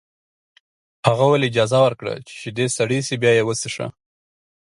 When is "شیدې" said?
2.41-2.65